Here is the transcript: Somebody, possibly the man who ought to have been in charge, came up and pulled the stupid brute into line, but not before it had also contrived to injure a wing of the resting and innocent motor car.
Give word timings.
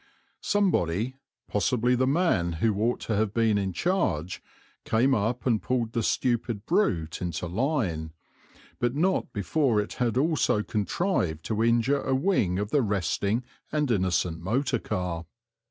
Somebody, 0.41 1.17
possibly 1.47 1.93
the 1.93 2.07
man 2.07 2.53
who 2.53 2.73
ought 2.81 2.99
to 3.01 3.15
have 3.17 3.35
been 3.35 3.59
in 3.59 3.71
charge, 3.71 4.41
came 4.83 5.13
up 5.13 5.45
and 5.45 5.61
pulled 5.61 5.91
the 5.93 6.01
stupid 6.01 6.65
brute 6.65 7.21
into 7.21 7.45
line, 7.45 8.11
but 8.79 8.95
not 8.95 9.31
before 9.31 9.79
it 9.79 9.93
had 10.01 10.17
also 10.17 10.63
contrived 10.63 11.45
to 11.45 11.63
injure 11.63 12.01
a 12.01 12.15
wing 12.15 12.57
of 12.57 12.71
the 12.71 12.81
resting 12.81 13.43
and 13.71 13.91
innocent 13.91 14.39
motor 14.39 14.79
car. 14.79 15.27